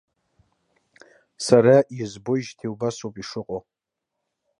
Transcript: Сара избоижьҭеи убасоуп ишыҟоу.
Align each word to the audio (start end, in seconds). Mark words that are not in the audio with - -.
Сара 1.45 1.75
избоижьҭеи 1.99 2.71
убасоуп 2.73 3.15
ишыҟоу. 3.21 3.61